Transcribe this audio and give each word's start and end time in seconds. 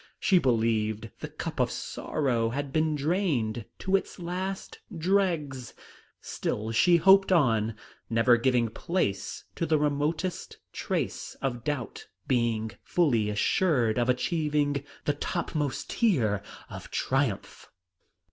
She 0.19 0.39
believed 0.39 1.11
the 1.19 1.27
cup 1.27 1.59
of 1.59 1.69
sorrow 1.69 2.49
had 2.49 2.73
been 2.73 2.95
drained 2.95 3.65
to 3.77 3.95
its 3.95 4.17
last 4.17 4.79
dregs; 4.97 5.75
still 6.19 6.71
she 6.71 6.97
hoped 6.97 7.31
on, 7.31 7.75
never 8.09 8.35
giving 8.37 8.69
place 8.69 9.43
to 9.53 9.67
the 9.67 9.77
remotest 9.77 10.57
trace 10.73 11.35
of 11.35 11.63
doubt, 11.63 12.07
being 12.27 12.71
fully 12.83 13.29
assured 13.29 13.99
of 13.99 14.09
achieving 14.09 14.83
the 15.05 15.13
topmost 15.13 15.91
tier 15.91 16.41
of 16.67 16.89
triumph. 16.89 17.69